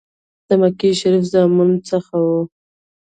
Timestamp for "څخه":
1.89-2.13